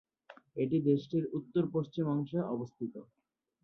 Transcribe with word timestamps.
এটি 0.55 0.77
দেশটির 0.87 1.23
উত্তর-পশ্চিম 1.37 2.05
অংশে 2.13 2.39
অবস্থিত। 2.53 2.93